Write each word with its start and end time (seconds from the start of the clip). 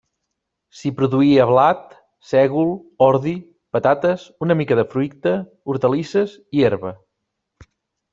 S'hi 0.77 0.91
produïa 0.99 1.43
blat, 1.49 1.83
sègol, 2.29 2.71
ordi, 3.07 3.33
patates, 3.77 4.23
una 4.47 4.57
mica 4.63 4.79
de 4.81 4.87
fruita, 4.95 5.35
hortalisses 5.75 6.35
i 6.61 6.65
herba. 6.71 6.93